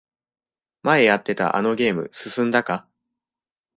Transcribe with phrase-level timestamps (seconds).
[0.81, 2.87] 前やってたあのゲーム進んだか？